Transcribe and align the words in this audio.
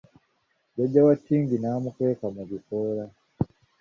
Jjajja 0.71 1.01
wa 1.07 1.15
Tingi 1.25 1.55
n'amukweka 1.59 2.25
mu 2.35 2.43
bikoola. 2.49 3.03